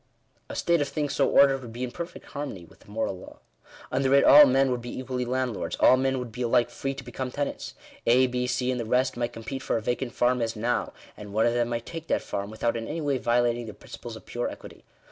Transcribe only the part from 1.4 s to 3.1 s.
would be in perfect harmony with the